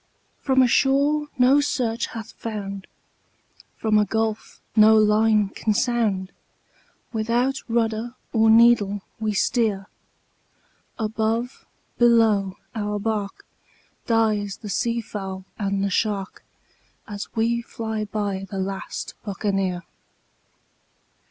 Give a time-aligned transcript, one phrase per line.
[0.39, 2.87] "From a shore no search hath found,
[3.77, 6.31] from a gulf no line can sound,
[7.13, 9.85] Without rudder or needle we steer;
[10.97, 11.67] Above,
[11.99, 13.45] below, our bark,
[14.07, 16.43] dies the sea fowl and the shark,
[17.07, 19.83] As we fly by the last Buccaneer.